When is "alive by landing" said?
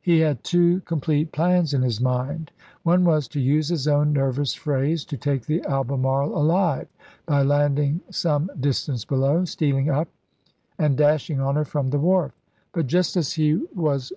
6.38-8.00